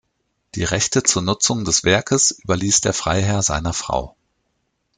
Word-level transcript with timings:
Die 0.55 0.63
Rechte 0.63 1.03
zur 1.03 1.21
Nutzung 1.21 1.63
des 1.63 1.83
Werkes 1.83 2.31
überließ 2.31 2.81
der 2.81 2.93
Freiherr 2.93 3.43
seiner 3.43 3.71
Frau. 3.71 4.15